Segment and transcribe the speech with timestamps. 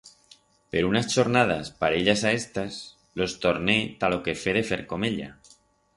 [0.71, 2.73] Pero unas chornadas parellas a estas
[3.17, 5.29] los torné ta lo quefer de fer comeya.